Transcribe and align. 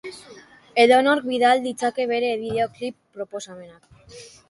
Edonork 0.83 1.27
bidal 1.33 1.63
ditzake 1.67 2.09
bere 2.15 2.35
bideoklip 2.43 3.01
proposamenak. 3.19 4.15